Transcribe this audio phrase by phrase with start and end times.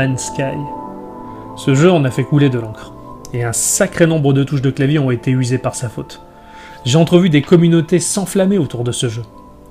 [0.00, 0.56] Man's Sky.
[1.56, 2.94] Ce jeu en a fait couler de l'encre,
[3.34, 6.22] et un sacré nombre de touches de clavier ont été usées par sa faute.
[6.86, 9.20] J'ai entrevu des communautés s'enflammer autour de ce jeu.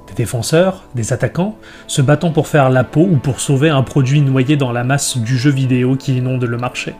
[0.07, 1.55] Des défenseurs, des attaquants,
[1.87, 5.17] se battant pour faire la peau ou pour sauver un produit noyé dans la masse
[5.17, 6.93] du jeu vidéo qui inonde le marché.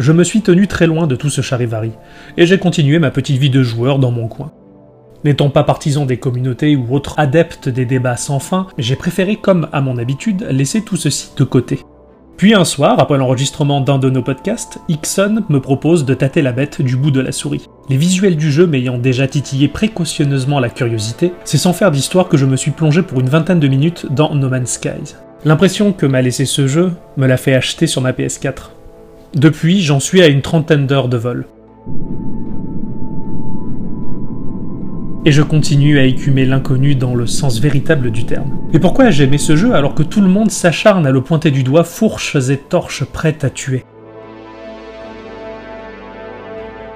[0.00, 1.92] Je me suis tenu très loin de tout ce charivari,
[2.36, 4.50] et j'ai continué ma petite vie de joueur dans mon coin.
[5.22, 9.68] N'étant pas partisan des communautés ou autre adepte des débats sans fin, j'ai préféré, comme
[9.72, 11.84] à mon habitude, laisser tout ceci de côté.
[12.38, 16.52] Puis un soir, après l'enregistrement d'un de nos podcasts, Ixon me propose de tâter la
[16.52, 17.68] bête du bout de la souris.
[17.88, 22.36] Les visuels du jeu m'ayant déjà titillé précautionneusement la curiosité, c'est sans faire d'histoire que
[22.36, 25.16] je me suis plongé pour une vingtaine de minutes dans No Man's Skies.
[25.44, 28.70] L'impression que m'a laissé ce jeu me l'a fait acheter sur ma PS4.
[29.34, 31.44] Depuis, j'en suis à une trentaine d'heures de vol.
[35.28, 38.50] et je continue à écumer l'inconnu dans le sens véritable du terme.
[38.72, 41.62] Et pourquoi aimé ce jeu alors que tout le monde s'acharne à le pointer du
[41.62, 43.84] doigt, fourches et torches prêtes à tuer?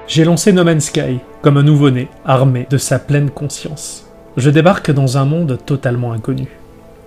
[0.07, 4.07] J'ai lancé No Man's Sky, comme un nouveau-né, armé de sa pleine conscience.
[4.35, 6.47] Je débarque dans un monde totalement inconnu,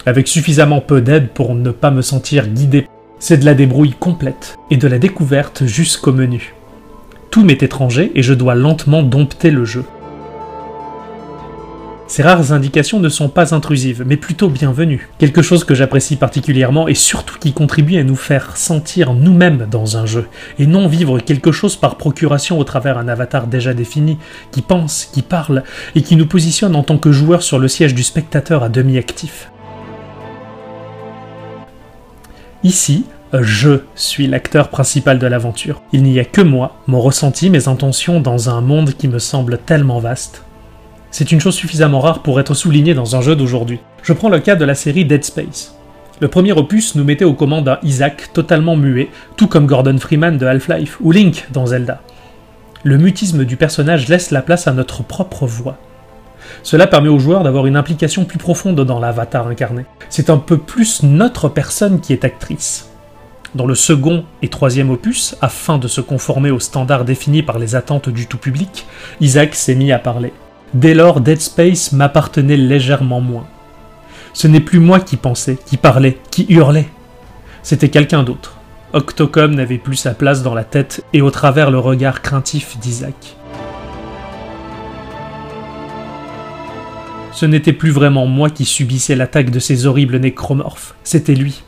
[0.06, 2.86] avec suffisamment peu d'aide pour ne pas me sentir guidé.
[3.19, 6.54] C'est de la débrouille complète, et de la découverte jusqu'au menu.
[7.32, 9.82] Tout m'est étranger et je dois lentement dompter le jeu.
[12.17, 15.11] Ces rares indications ne sont pas intrusives, mais plutôt bienvenues.
[15.19, 19.98] Quelque chose que j'apprécie particulièrement et surtout qui contribue à nous faire sentir nous-mêmes dans
[19.98, 20.27] un jeu,
[20.59, 24.17] et non vivre quelque chose par procuration au travers un avatar déjà défini,
[24.50, 25.62] qui pense, qui parle,
[25.94, 28.97] et qui nous positionne en tant que joueur sur le siège du spectateur à demi
[28.97, 29.50] actif.
[32.65, 33.04] Ici,
[33.34, 35.83] je suis l'acteur principal de l'aventure.
[35.93, 39.59] Il n'y a que moi, mon ressenti, mes intentions dans un monde qui me semble
[39.59, 40.46] tellement vaste.
[41.19, 43.81] C'est une chose suffisamment rare pour être soulignée dans un jeu d'aujourd'hui.
[44.03, 45.75] Je prends le cas de la série Dead Space.
[46.21, 50.37] Le premier opus nous mettait aux commandes un Isaac totalement muet, tout comme Gordon Freeman
[50.37, 52.03] de Half-Life ou Link dans Zelda.
[52.82, 55.78] Le mutisme du personnage laisse la place à notre propre voix.
[56.62, 59.87] Cela permet aux joueurs d'avoir une implication plus profonde dans l'avatar incarné.
[60.10, 62.91] C'est un peu plus notre personne qui est actrice.
[63.54, 67.75] Dans le second et troisième opus, afin de se conformer aux standards définis par les
[67.75, 68.84] attentes du tout public,
[69.22, 70.34] Isaac s'est mis à parler.
[70.75, 73.47] Dès lors, Dead Space m'appartenait légèrement moins.
[74.32, 76.88] Ce n'est plus moi qui pensais, qui parlais, qui hurlais.
[77.62, 78.59] C'était quelqu'un d'autre.
[78.93, 83.37] Octocom n'avait plus sa place dans la tête et au travers le regard craintif d'Isaac.
[87.33, 91.62] Ce n'était plus vraiment moi qui subissais l'attaque de ces horribles nécromorphes, c'était lui.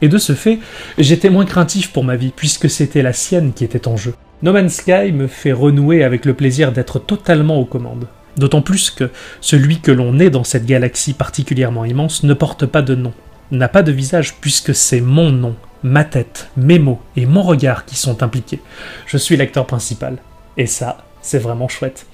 [0.00, 0.60] Et de ce fait,
[0.96, 4.14] j'étais moins craintif pour ma vie, puisque c'était la sienne qui était en jeu.
[4.42, 8.06] No Man's Sky me fait renouer avec le plaisir d'être totalement aux commandes.
[8.38, 9.10] D'autant plus que
[9.40, 13.12] celui que l'on est dans cette galaxie particulièrement immense ne porte pas de nom,
[13.50, 17.84] n'a pas de visage puisque c'est mon nom, ma tête, mes mots et mon regard
[17.84, 18.60] qui sont impliqués.
[19.06, 20.18] Je suis l'acteur principal.
[20.56, 22.06] Et ça, c'est vraiment chouette.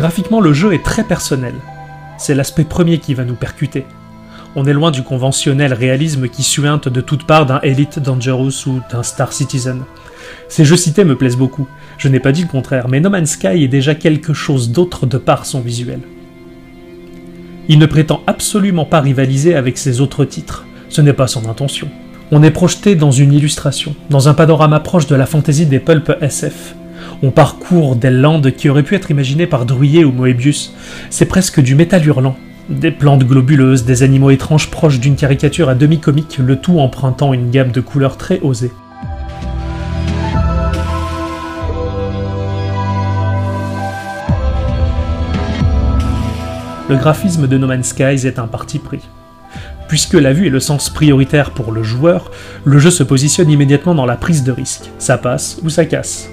[0.00, 1.52] Graphiquement, le jeu est très personnel.
[2.16, 3.84] C'est l'aspect premier qui va nous percuter.
[4.56, 8.80] On est loin du conventionnel réalisme qui suinte de toutes parts d'un Elite Dangerous ou
[8.90, 9.82] d'un Star Citizen.
[10.48, 11.68] Ces jeux cités me plaisent beaucoup,
[11.98, 15.04] je n'ai pas dit le contraire, mais No Man's Sky est déjà quelque chose d'autre
[15.04, 16.00] de par son visuel.
[17.68, 21.90] Il ne prétend absolument pas rivaliser avec ses autres titres, ce n'est pas son intention.
[22.32, 26.10] On est projeté dans une illustration, dans un panorama proche de la fantaisie des pulp
[26.22, 26.74] SF,
[27.22, 30.74] on parcourt des landes qui auraient pu être imaginées par Druyer ou Moebius.
[31.10, 32.36] C'est presque du métal hurlant.
[32.68, 37.50] Des plantes globuleuses, des animaux étranges proches d'une caricature à demi-comique, le tout empruntant une
[37.50, 38.70] gamme de couleurs très osée.
[46.88, 49.00] Le graphisme de No Man's Skies est un parti pris.
[49.86, 52.30] Puisque la vue est le sens prioritaire pour le joueur,
[52.64, 54.90] le jeu se positionne immédiatement dans la prise de risque.
[54.98, 56.30] Ça passe ou ça casse.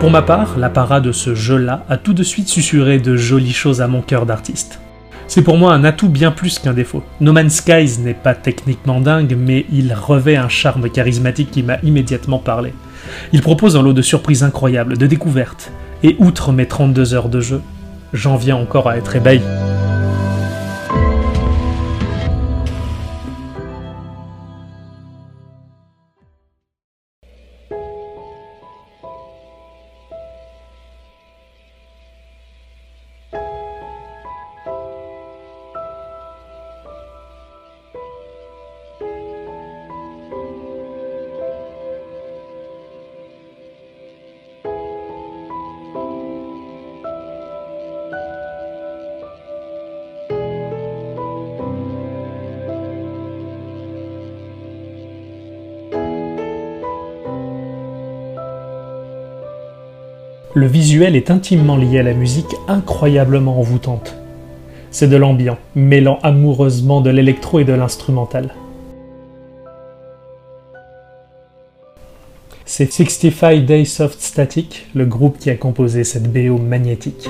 [0.00, 3.54] Pour ma part, la parade de ce jeu-là a tout de suite susurré de jolies
[3.54, 4.78] choses à mon cœur d'artiste.
[5.26, 7.02] C'est pour moi un atout bien plus qu'un défaut.
[7.20, 11.78] No Man's Skies n'est pas techniquement dingue, mais il revêt un charme charismatique qui m'a
[11.82, 12.74] immédiatement parlé.
[13.32, 15.72] Il propose un lot de surprises incroyables, de découvertes,
[16.02, 17.62] et outre mes 32 heures de jeu,
[18.12, 19.40] j'en viens encore à être ébahi.
[60.56, 64.16] Le visuel est intimement lié à la musique, incroyablement envoûtante.
[64.90, 68.54] C'est de l'ambiant, mêlant amoureusement de l'électro et de l'instrumental.
[72.64, 77.28] C'est 65 Days Soft Static, le groupe qui a composé cette BO magnétique.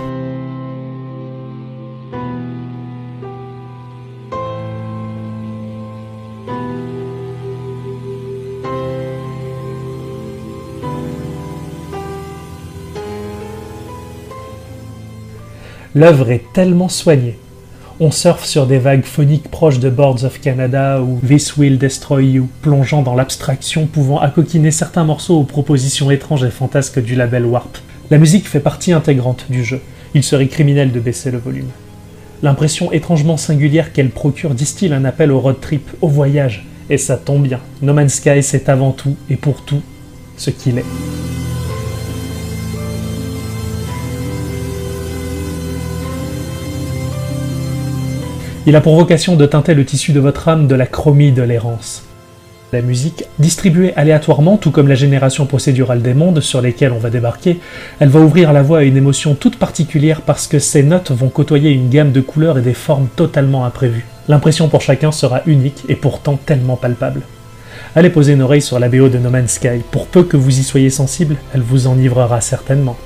[15.96, 17.38] L'œuvre est tellement soignée.
[18.00, 22.32] On surfe sur des vagues phoniques proches de Boards of Canada ou This Will Destroy
[22.32, 27.46] You, plongeant dans l'abstraction, pouvant accoquiner certains morceaux aux propositions étranges et fantasques du label
[27.46, 27.78] Warp.
[28.10, 29.80] La musique fait partie intégrante du jeu.
[30.12, 31.70] Il serait criminel de baisser le volume.
[32.42, 36.66] L'impression étrangement singulière qu'elle procure distille un appel au road trip, au voyage.
[36.90, 37.60] Et ça tombe bien.
[37.80, 39.80] No Man's Sky, c'est avant tout et pour tout
[40.36, 40.84] ce qu'il est.
[48.68, 51.42] Il a pour vocation de teinter le tissu de votre âme de la chromie de
[51.42, 52.02] l'errance.
[52.72, 57.10] La musique, distribuée aléatoirement, tout comme la génération procédurale des mondes sur lesquels on va
[57.10, 57.60] débarquer,
[58.00, 61.28] elle va ouvrir la voie à une émotion toute particulière parce que ces notes vont
[61.28, 64.04] côtoyer une gamme de couleurs et des formes totalement imprévues.
[64.26, 67.22] L'impression pour chacun sera unique et pourtant tellement palpable.
[67.94, 70.58] Allez poser une oreille sur la BO de No Man's Sky, pour peu que vous
[70.58, 72.96] y soyez sensible, elle vous enivrera certainement.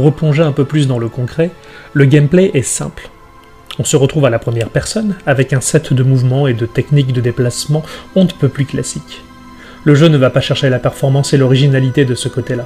[0.00, 1.50] Replonger un peu plus dans le concret,
[1.92, 3.10] le gameplay est simple.
[3.78, 7.12] On se retrouve à la première personne, avec un set de mouvements et de techniques
[7.12, 7.82] de déplacement
[8.14, 9.22] on ne peut plus classiques.
[9.84, 12.64] Le jeu ne va pas chercher la performance et l'originalité de ce côté-là.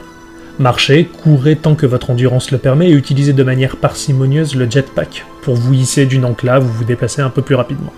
[0.61, 5.27] Marchez, courez tant que votre endurance le permet et utilisez de manière parcimonieuse le jetpack
[5.43, 7.93] pour vous hisser d'une enclave ou vous déplacer un peu plus rapidement.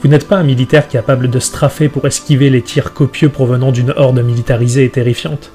[0.00, 3.92] Vous n'êtes pas un militaire capable de straffer pour esquiver les tirs copieux provenant d'une
[3.96, 5.50] horde militarisée et terrifiante.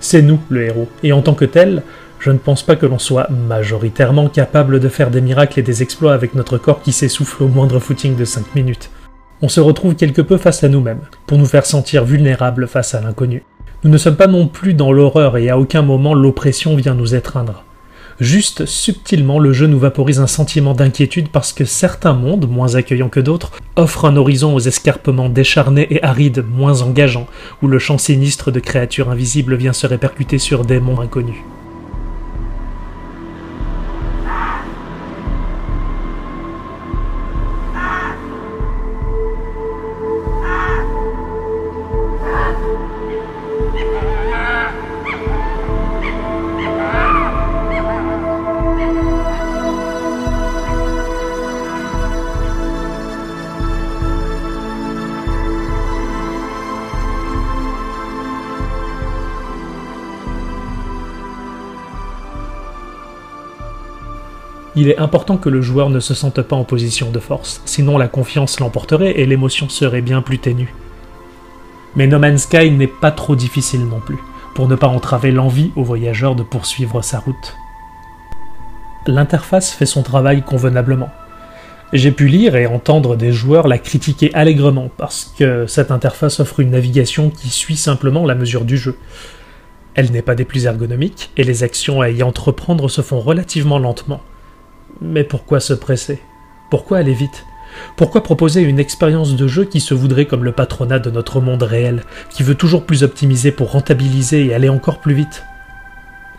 [0.00, 1.82] C'est nous le héros, et en tant que tel,
[2.20, 5.82] je ne pense pas que l'on soit majoritairement capable de faire des miracles et des
[5.82, 8.90] exploits avec notre corps qui s'essouffle au moindre footing de 5 minutes.
[9.40, 13.00] On se retrouve quelque peu face à nous-mêmes, pour nous faire sentir vulnérables face à
[13.00, 13.42] l'inconnu.
[13.84, 17.14] Nous ne sommes pas non plus dans l'horreur et à aucun moment l'oppression vient nous
[17.14, 17.64] étreindre.
[18.20, 23.08] Juste subtilement, le jeu nous vaporise un sentiment d'inquiétude parce que certains mondes, moins accueillants
[23.08, 27.28] que d'autres, offrent un horizon aux escarpements décharnés et arides moins engageants,
[27.62, 31.42] où le chant sinistre de créatures invisibles vient se répercuter sur des mondes inconnus.
[64.80, 67.98] Il est important que le joueur ne se sente pas en position de force, sinon
[67.98, 70.72] la confiance l'emporterait et l'émotion serait bien plus ténue.
[71.96, 74.18] Mais No Man's Sky n'est pas trop difficile non plus,
[74.54, 77.56] pour ne pas entraver l'envie au voyageur de poursuivre sa route.
[79.06, 81.10] L'interface fait son travail convenablement.
[81.92, 86.60] J'ai pu lire et entendre des joueurs la critiquer allègrement parce que cette interface offre
[86.60, 88.96] une navigation qui suit simplement la mesure du jeu.
[89.94, 93.78] Elle n'est pas des plus ergonomiques et les actions à y entreprendre se font relativement
[93.78, 94.20] lentement.
[95.00, 96.20] Mais pourquoi se presser?
[96.70, 97.44] Pourquoi aller vite?
[97.96, 101.62] Pourquoi proposer une expérience de jeu qui se voudrait comme le patronat de notre monde
[101.62, 105.44] réel, qui veut toujours plus optimiser pour rentabiliser et aller encore plus vite?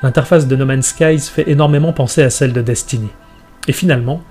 [0.03, 3.09] L'interface de No Man's Skies fait énormément penser à celle de Destiny.
[3.67, 4.21] Et finalement,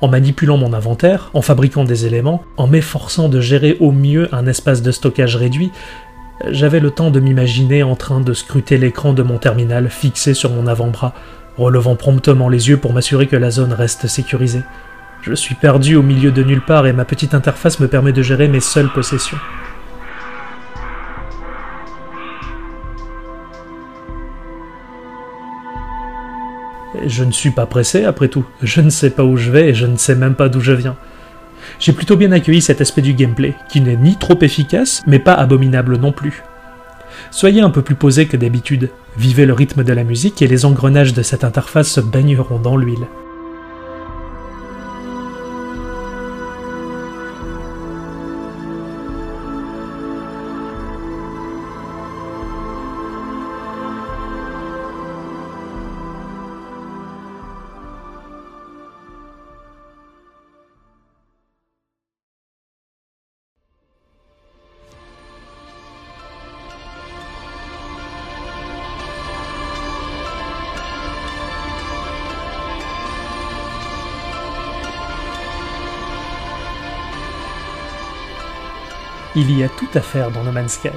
[0.00, 4.46] en manipulant mon inventaire, en fabriquant des éléments, en m'efforçant de gérer au mieux un
[4.46, 5.70] espace de stockage réduit,
[6.50, 10.50] J'avais le temps de m'imaginer en train de scruter l'écran de mon terminal fixé sur
[10.50, 11.14] mon avant-bras,
[11.56, 14.62] relevant promptement les yeux pour m'assurer que la zone reste sécurisée.
[15.22, 18.22] Je suis perdu au milieu de nulle part et ma petite interface me permet de
[18.22, 19.38] gérer mes seules possessions.
[27.06, 29.74] Je ne suis pas pressé après tout, je ne sais pas où je vais et
[29.74, 30.96] je ne sais même pas d'où je viens.
[31.78, 35.34] J'ai plutôt bien accueilli cet aspect du gameplay, qui n'est ni trop efficace, mais pas
[35.34, 36.42] abominable non plus.
[37.30, 40.64] Soyez un peu plus posé que d'habitude, vivez le rythme de la musique et les
[40.64, 43.06] engrenages de cette interface se baigneront dans l'huile.
[79.34, 80.90] Il y a tout à faire dans No Man's Skies.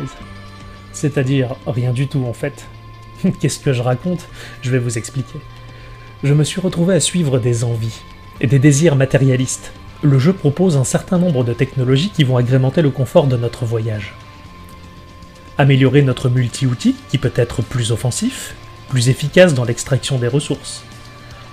[0.92, 2.68] C'est-à-dire rien du tout en fait.
[3.40, 4.28] Qu'est-ce que je raconte?
[4.62, 5.40] Je vais vous expliquer.
[6.24, 8.02] Je me suis retrouvé à suivre des envies
[8.42, 9.72] et des désirs matérialistes.
[10.02, 13.66] Le jeu propose un certain nombre de technologies qui vont agrémenter le confort de notre
[13.66, 14.14] voyage.
[15.58, 18.56] Améliorer notre multi-outil qui peut être plus offensif,
[18.90, 20.84] plus efficace dans l'extraction des ressources.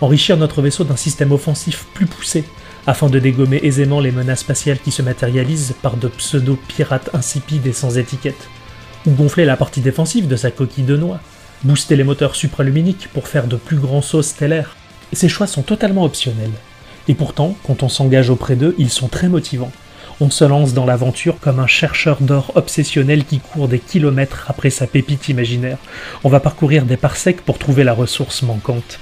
[0.01, 2.45] Enrichir notre vaisseau d'un système offensif plus poussé
[2.87, 7.73] afin de dégommer aisément les menaces spatiales qui se matérialisent par de pseudo-pirates insipides et
[7.73, 8.49] sans étiquette,
[9.07, 11.21] ou gonfler la partie défensive de sa coquille de noix,
[11.65, 14.77] booster les moteurs supraluminiques pour faire de plus grands sauts stellaires.
[15.13, 16.51] Ces choix sont totalement optionnels.
[17.09, 19.73] Et pourtant, quand on s'engage auprès d'eux, ils sont très motivants.
[20.21, 24.71] On se lance dans l'aventure comme un chercheur d'or obsessionnel qui court des kilomètres après
[24.71, 25.79] sa pépite imaginaire.
[26.23, 29.01] On va parcourir des parsecs pour trouver la ressource manquante.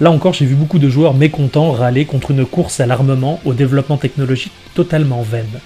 [0.00, 3.54] Là encore, j'ai vu beaucoup de joueurs mécontents râler contre une course à l'armement au
[3.54, 5.60] développement technologique totalement vaine.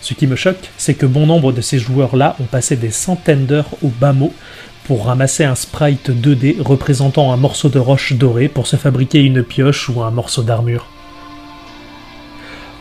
[0.00, 3.44] Ce qui me choque, c'est que bon nombre de ces joueurs-là ont passé des centaines
[3.44, 4.32] d'heures au bas mot
[4.84, 9.42] pour ramasser un sprite 2D représentant un morceau de roche dorée pour se fabriquer une
[9.42, 10.86] pioche ou un morceau d'armure.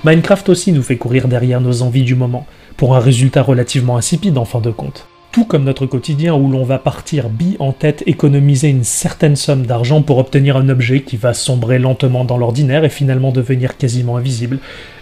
[0.06, 4.38] Minecraft aussi nous fait courir derrière nos envies du moment, pour un résultat relativement insipide
[4.38, 8.04] en fin de compte tout comme notre quotidien où l'on va partir bille en tête
[8.06, 12.86] économiser une certaine somme d'argent pour obtenir un objet qui va sombrer lentement dans l'ordinaire
[12.86, 14.60] et finalement devenir quasiment invisible,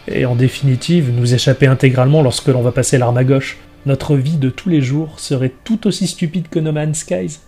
[0.08, 3.58] et en définitive nous échapper intégralement lorsque l'on va passer l'arme à gauche.
[3.86, 7.40] Notre vie de tous les jours serait tout aussi stupide que No Man's Skies.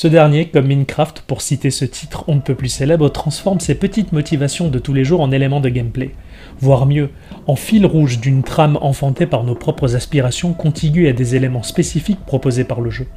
[0.00, 3.74] Ce dernier, comme Minecraft, pour citer ce titre on ne peut plus célèbre, transforme ses
[3.74, 6.12] petites motivations de tous les jours en éléments de gameplay.
[6.58, 7.10] Voire mieux,
[7.46, 12.24] en fil rouge d'une trame enfantée par nos propres aspirations contiguës à des éléments spécifiques
[12.24, 13.08] proposés par le jeu.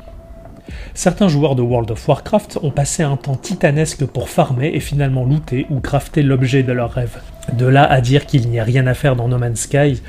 [0.93, 5.23] Certains joueurs de World of Warcraft ont passé un temps titanesque pour farmer et finalement
[5.23, 7.21] looter ou crafter l'objet de leur rêve.
[7.51, 10.01] De là à dire qu'il n'y a rien à faire dans No Man's Sky,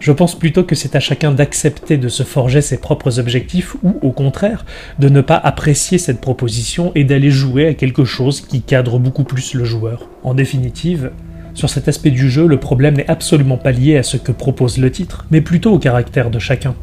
[0.00, 3.98] je pense plutôt que c'est à chacun d'accepter de se forger ses propres objectifs ou,
[4.00, 4.64] au contraire,
[4.98, 9.24] de ne pas apprécier cette proposition et d'aller jouer à quelque chose qui cadre beaucoup
[9.24, 10.08] plus le joueur.
[10.22, 11.10] En définitive,
[11.54, 14.78] sur cet aspect du jeu, le problème n'est absolument pas lié à ce que propose
[14.78, 16.74] le titre, mais plutôt au caractère de chacun.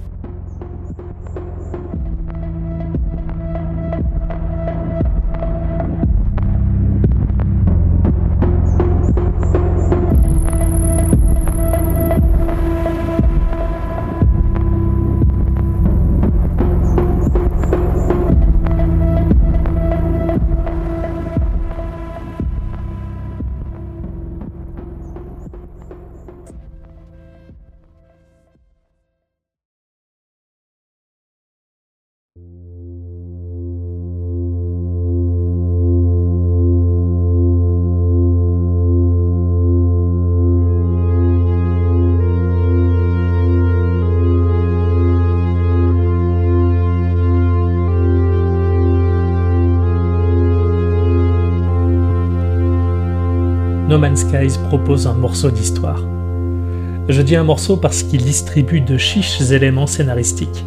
[54.05, 55.99] Man's Skies propose un morceau d'histoire.
[57.09, 60.63] Je dis un morceau parce qu'il distribue de chiches éléments scénaristiques.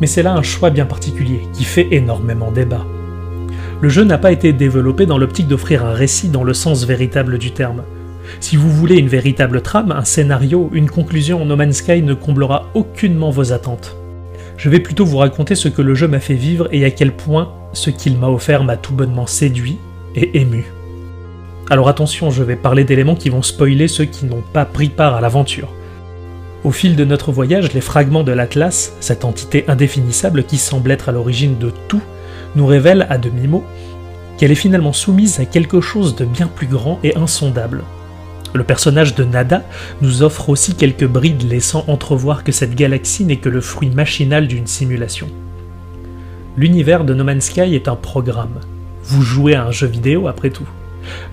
[0.00, 2.86] Mais c'est là un choix bien particulier, qui fait énormément débat.
[3.82, 7.36] Le jeu n'a pas été développé dans l'optique d'offrir un récit dans le sens véritable
[7.36, 7.82] du terme.
[8.40, 12.70] Si vous voulez une véritable trame, un scénario, une conclusion, No Man's Sky ne comblera
[12.72, 13.94] aucunement vos attentes.
[14.56, 17.12] Je vais plutôt vous raconter ce que le jeu m'a fait vivre et à quel
[17.12, 19.76] point ce qu'il m'a offert m'a tout bonnement séduit
[20.16, 20.64] et ému.
[21.70, 25.14] Alors attention, je vais parler d'éléments qui vont spoiler ceux qui n'ont pas pris part
[25.14, 25.72] à l'aventure.
[26.62, 31.08] Au fil de notre voyage, les fragments de l'Atlas, cette entité indéfinissable qui semble être
[31.08, 32.02] à l'origine de tout,
[32.54, 33.64] nous révèlent à demi-mot
[34.36, 37.82] qu'elle est finalement soumise à quelque chose de bien plus grand et insondable.
[38.52, 39.62] Le personnage de Nada
[40.02, 44.46] nous offre aussi quelques brides laissant entrevoir que cette galaxie n'est que le fruit machinal
[44.48, 45.28] d'une simulation.
[46.56, 48.60] L'univers de No Man's Sky est un programme.
[49.02, 50.68] Vous jouez à un jeu vidéo après tout.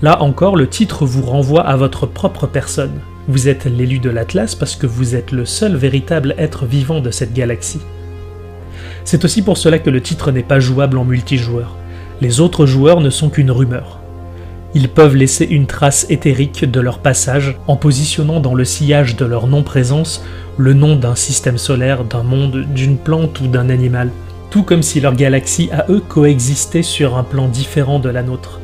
[0.01, 2.99] Là encore, le titre vous renvoie à votre propre personne.
[3.27, 7.11] Vous êtes l'élu de l'Atlas parce que vous êtes le seul véritable être vivant de
[7.11, 7.81] cette galaxie.
[9.03, 11.75] C'est aussi pour cela que le titre n'est pas jouable en multijoueur.
[12.21, 13.99] Les autres joueurs ne sont qu'une rumeur.
[14.73, 19.25] Ils peuvent laisser une trace éthérique de leur passage en positionnant dans le sillage de
[19.25, 20.23] leur non-présence
[20.57, 24.11] le nom d'un système solaire, d'un monde, d'une plante ou d'un animal,
[24.49, 28.60] tout comme si leur galaxie à eux coexistait sur un plan différent de la nôtre.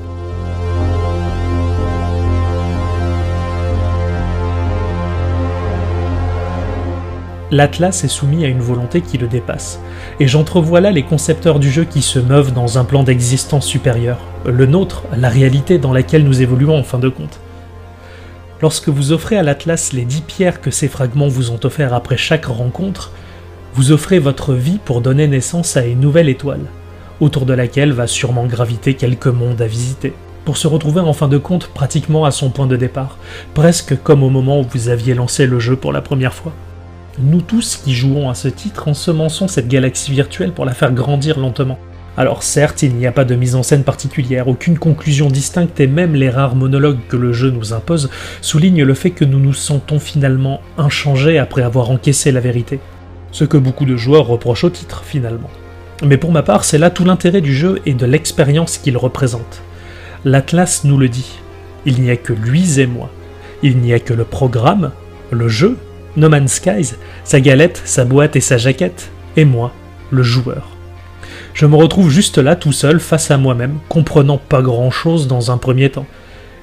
[7.52, 9.80] l'Atlas est soumis à une volonté qui le dépasse,
[10.20, 14.20] et j'entrevois là les concepteurs du jeu qui se meuvent dans un plan d'existence supérieur,
[14.46, 17.40] le nôtre, la réalité dans laquelle nous évoluons en fin de compte.
[18.62, 22.18] Lorsque vous offrez à l'Atlas les dix pierres que ces fragments vous ont offerts après
[22.18, 23.12] chaque rencontre,
[23.74, 26.66] vous offrez votre vie pour donner naissance à une nouvelle étoile,
[27.20, 30.14] autour de laquelle va sûrement graviter quelques mondes à visiter,
[30.44, 33.18] pour se retrouver en fin de compte pratiquement à son point de départ,
[33.54, 36.54] presque comme au moment où vous aviez lancé le jeu pour la première fois.
[37.20, 41.40] Nous tous qui jouons à ce titre ensemençons cette galaxie virtuelle pour la faire grandir
[41.40, 41.80] lentement.
[42.16, 45.88] Alors certes, il n'y a pas de mise en scène particulière, aucune conclusion distincte et
[45.88, 48.12] même les rares monologues que le jeu nous impose
[48.42, 52.80] soulignent le fait que nous nous sentons finalement inchangés après avoir encaissé la vérité.
[53.32, 55.50] Ce que beaucoup de joueurs reprochent au titre finalement.
[56.04, 59.64] Mais pour ma part, c'est là tout l'intérêt du jeu et de l'expérience qu'il représente.
[60.24, 61.40] L'Atlas nous le dit.
[61.88, 63.10] Il n'y a que lui et moi.
[63.64, 64.92] Il n'y a que le programme,
[65.32, 65.78] le jeu
[66.18, 69.72] no Man's Skies, sa galette, sa boîte et sa jaquette, et moi,
[70.12, 70.68] le joueur.
[71.54, 75.58] Je me retrouve juste là tout seul face à moi-même, comprenant pas grand-chose dans un
[75.58, 76.08] premier temps.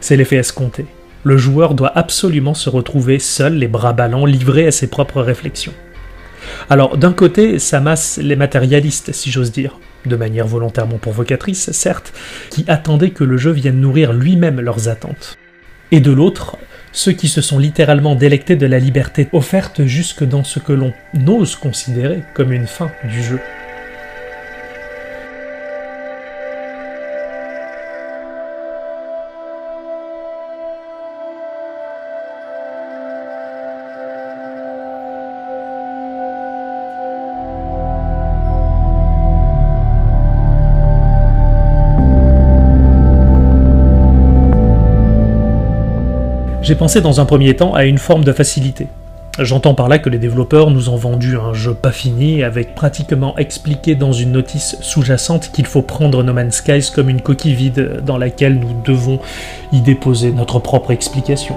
[0.01, 0.87] C'est l'effet escompté.
[1.23, 5.73] Le joueur doit absolument se retrouver seul, les bras ballants, livré à ses propres réflexions.
[6.69, 12.12] Alors, d'un côté, ça masse les matérialistes, si j'ose dire, de manière volontairement provocatrice, certes,
[12.51, 15.38] qui attendaient que le jeu vienne nourrir lui-même leurs attentes.
[15.93, 16.57] Et de l'autre,
[16.94, 20.94] ceux qui se sont littéralement délectés de la liberté offerte jusque dans ce que l'on
[21.26, 23.40] ose considérer comme une fin du jeu.
[46.64, 48.87] J'ai pensé dans un premier temps à une forme de facilité.
[49.38, 53.37] J'entends par là que les développeurs nous ont vendu un jeu pas fini, avec pratiquement
[53.37, 58.00] expliqué dans une notice sous-jacente qu'il faut prendre No Man's Skies comme une coquille vide
[58.07, 59.20] dans laquelle nous devons
[59.72, 61.55] y déposer notre propre explication.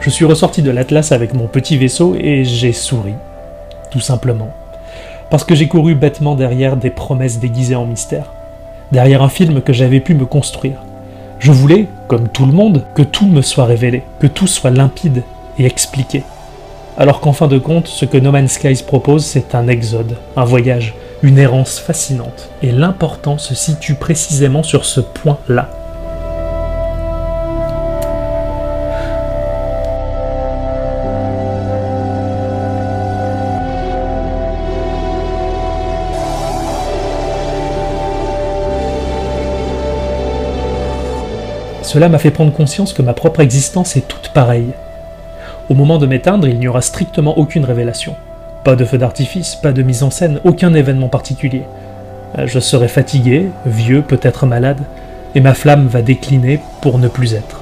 [0.00, 3.12] Je suis ressorti de l'Atlas avec mon petit vaisseau et j'ai souri.
[3.90, 4.48] Tout simplement.
[5.28, 8.32] Parce que j'ai couru bêtement derrière des promesses déguisées en mystère.
[8.92, 10.83] Derrière un film que j'avais pu me construire
[11.44, 15.22] je voulais, comme tout le monde, que tout me soit révélé, que tout soit limpide
[15.58, 16.22] et expliqué.
[16.96, 20.44] Alors qu'en fin de compte, ce que No Man's Skies propose, c'est un exode, un
[20.46, 22.48] voyage, une errance fascinante.
[22.62, 25.68] Et l'important se situe précisément sur ce point-là.
[41.94, 44.72] Cela m'a fait prendre conscience que ma propre existence est toute pareille.
[45.68, 48.16] Au moment de m'éteindre, il n'y aura strictement aucune révélation.
[48.64, 51.62] Pas de feu d'artifice, pas de mise en scène, aucun événement particulier.
[52.36, 54.80] Euh, je serai fatigué, vieux, peut-être malade,
[55.36, 57.60] et ma flamme va décliner pour ne plus être.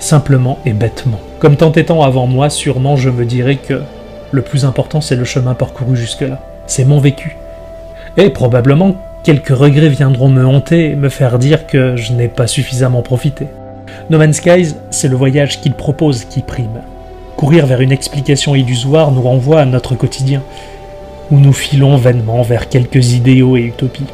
[0.00, 1.20] Simplement et bêtement.
[1.38, 3.80] Comme tant étant avant moi, sûrement je me dirais que
[4.32, 6.40] le plus important c'est le chemin parcouru jusque-là.
[6.66, 7.38] C'est mon vécu.
[8.18, 13.02] Et probablement quelques regrets viendront me hanter me faire dire que je n'ai pas suffisamment
[13.02, 13.48] profité.
[14.08, 16.80] No Man's Skies, c'est le voyage qu'il propose qui prime.
[17.36, 20.44] Courir vers une explication illusoire nous renvoie à notre quotidien,
[21.32, 24.06] où nous filons vainement vers quelques idéaux et utopies.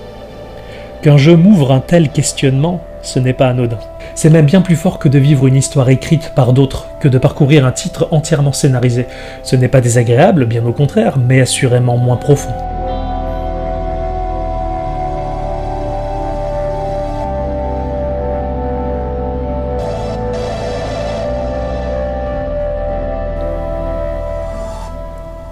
[1.03, 3.81] Qu'un jeu m'ouvre un tel questionnement, ce n'est pas anodin.
[4.15, 7.19] C'est même bien plus fort que de vivre une histoire écrite par d'autres, que de
[7.19, 9.05] parcourir un titre entièrement scénarisé.
[9.43, 12.55] Ce n'est pas désagréable, bien au contraire, mais assurément moins profond.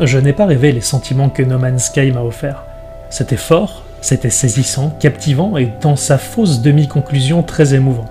[0.06, 2.64] Je n'ai pas rêvé les sentiments que No Man's Sky m'a offerts.
[3.10, 8.06] C'était fort, c'était saisissant, captivant et dans sa fausse demi-conclusion très émouvant.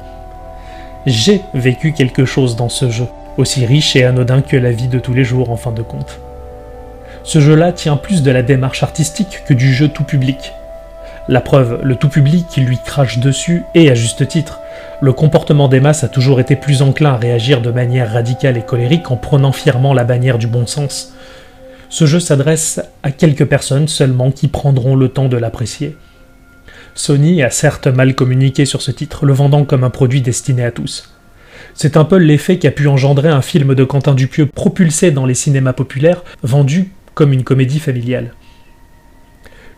[1.05, 4.99] J'ai vécu quelque chose dans ce jeu, aussi riche et anodin que la vie de
[4.99, 6.19] tous les jours en fin de compte.
[7.23, 10.53] Ce jeu-là tient plus de la démarche artistique que du jeu tout public.
[11.27, 14.61] La preuve, le tout public qui lui crache dessus, et à juste titre.
[15.01, 18.61] Le comportement des masses a toujours été plus enclin à réagir de manière radicale et
[18.61, 21.13] colérique en prenant fièrement la bannière du bon sens.
[21.89, 25.97] Ce jeu s'adresse à quelques personnes seulement qui prendront le temps de l'apprécier.
[26.93, 30.71] Sony a certes mal communiqué sur ce titre, le vendant comme un produit destiné à
[30.71, 31.15] tous.
[31.73, 35.33] C'est un peu l'effet qu'a pu engendrer un film de Quentin Dupieux propulsé dans les
[35.33, 38.33] cinémas populaires, vendu comme une comédie familiale.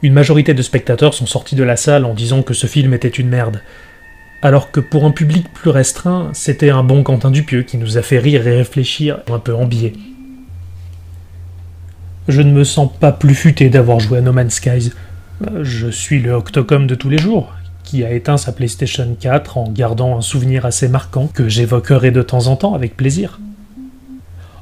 [0.01, 3.07] Une majorité de spectateurs sont sortis de la salle en disant que ce film était
[3.07, 3.61] une merde,
[4.41, 8.01] alors que pour un public plus restreint, c'était un bon Quentin Dupieux qui nous a
[8.01, 9.93] fait rire et réfléchir un peu en biais.
[12.27, 14.91] Je ne me sens pas plus futé d'avoir joué à No Man's Skies.
[15.63, 17.53] Je suis le Octocom de tous les jours,
[17.83, 22.21] qui a éteint sa PlayStation 4 en gardant un souvenir assez marquant que j'évoquerai de
[22.21, 23.39] temps en temps avec plaisir.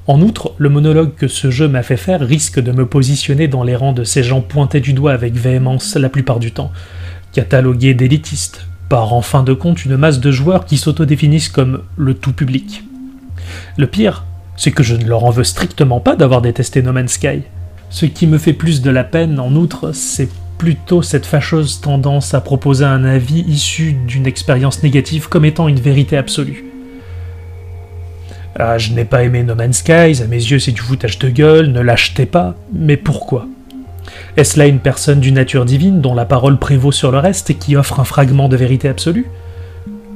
[0.07, 3.63] En outre, le monologue que ce jeu m'a fait faire risque de me positionner dans
[3.63, 6.71] les rangs de ces gens pointés du doigt avec véhémence la plupart du temps,
[7.33, 12.13] catalogués d'élitistes, par en fin de compte une masse de joueurs qui s'autodéfinissent comme le
[12.13, 12.83] tout public.
[13.77, 14.23] Le pire,
[14.59, 17.43] c'est que je ne leur en veux strictement pas d'avoir détesté No Man's Sky.
[17.89, 22.33] Ce qui me fait plus de la peine, en outre, c'est plutôt cette fâcheuse tendance
[22.33, 26.65] à proposer un avis issu d'une expérience négative comme étant une vérité absolue.
[28.57, 31.29] Ah, je n'ai pas aimé No Man's Sky, à mes yeux c'est du foutage de
[31.29, 33.47] gueule, ne l'achetez pas, mais pourquoi?
[34.35, 37.55] Est-ce là une personne d'une nature divine dont la parole prévaut sur le reste et
[37.55, 39.27] qui offre un fragment de vérité absolue?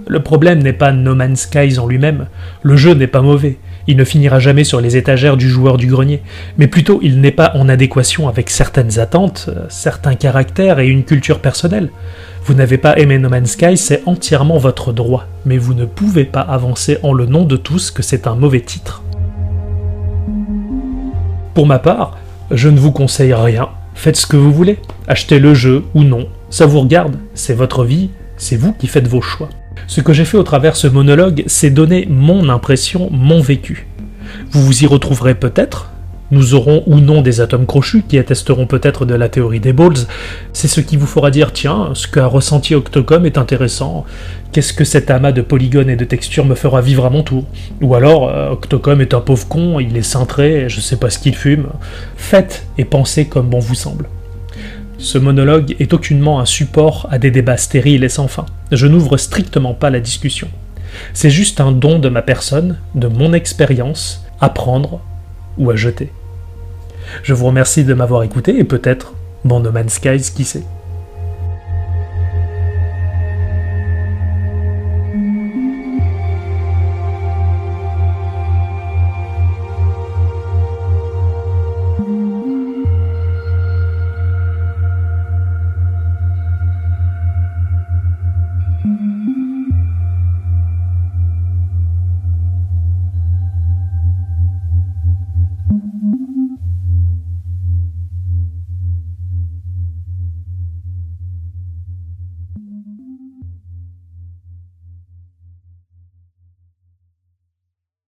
[0.06, 2.28] Le problème n'est pas No Man's Sky en lui-même,
[2.62, 5.88] le jeu n'est pas mauvais, il ne finira jamais sur les étagères du joueur du
[5.88, 6.22] grenier,
[6.58, 11.04] mais plutôt il n'est pas en adéquation avec certaines attentes, euh, certains caractères et une
[11.04, 11.90] culture personnelle.
[12.46, 16.26] Vous n'avez pas aimé No Man's Sky, c'est entièrement votre droit, mais vous ne pouvez
[16.26, 19.04] pas avancer en le nom de tous que c'est un mauvais titre.
[21.54, 22.18] Pour ma part,
[22.52, 26.28] je ne vous conseille rien, faites ce que vous voulez, achetez le jeu ou non,
[26.50, 29.50] ça vous regarde, c'est votre vie, c'est vous qui faites vos choix.
[29.88, 33.88] Ce que j'ai fait au travers ce monologue, c'est donner mon impression, mon vécu.
[34.52, 35.90] Vous vous y retrouverez peut-être,
[36.34, 40.08] nous aurons ou non des atomes crochus qui attesteront peut-être de la théorie des balls.
[40.52, 44.04] C'est ce qui vous fera dire tiens, ce qu'a ressenti Octocom est intéressant.
[44.52, 47.46] Qu'est-ce que cet amas de polygones et de textures me fera vivre à mon tour?
[47.82, 51.20] Ou alors, euh, Octocom est un pauvre con, il est cintré, je sais pas ce
[51.20, 51.68] qu'il fume.
[52.16, 54.08] Faites et pensez comme bon vous semble.
[55.04, 58.46] Ce monologue est aucunement un support à des débats stériles et sans fin.
[58.72, 60.48] Je n'ouvre strictement pas la discussion.
[61.14, 65.02] C'est juste un don de ma personne, de mon expérience, à prendre
[65.58, 66.10] ou à jeter.
[67.22, 69.12] Je vous remercie de m'avoir écouté et peut-être,
[69.44, 70.64] bon No Man's Skies, qui sait.